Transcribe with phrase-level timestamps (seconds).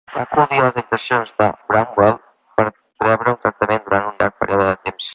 [0.11, 2.17] Va acudir a les habitacions de Bramwell
[2.61, 5.09] per rebre tractament durant un llarg període de temps.